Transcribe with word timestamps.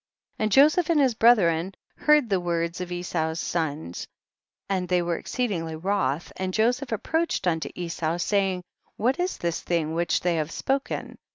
51. 0.39 0.43
And 0.45 0.51
Joseph 0.51 0.89
and 0.89 0.99
his 0.99 1.13
brethren 1.13 1.75
heard 1.95 2.27
the 2.27 2.39
words 2.39 2.81
of 2.81 2.91
Esau's 2.91 3.39
sons, 3.39 4.07
and 4.67 4.89
they 4.89 5.03
were 5.03 5.15
exceedingly 5.15 5.75
wroth, 5.75 6.33
and 6.37 6.55
Joseph 6.55 6.91
approached 6.91 7.45
unto 7.45 7.69
Esau, 7.75 8.17
say 8.17 8.53
ing, 8.53 8.63
what 8.97 9.19
is 9.19 9.37
this 9.37 9.61
thing 9.61 9.93
which 9.93 10.21
they 10.21 10.37
have 10.37 10.49
spoken 10.49 11.19